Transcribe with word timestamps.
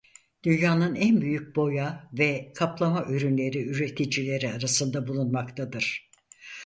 Dünyanın 0.43 0.95
en 0.95 1.21
büyük 1.21 1.55
boya 1.55 2.09
ve 2.13 2.51
kaplama 2.55 3.05
ürünleri 3.05 3.63
üreticileri 3.67 4.51
arasında 4.53 5.07
bulunmaktadır. 5.07 6.09